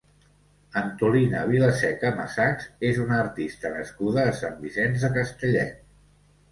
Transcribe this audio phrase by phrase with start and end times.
[0.79, 5.83] Antolina Vilaseca Masachs és una artista nascuda a Sant Vicenç de Castellet.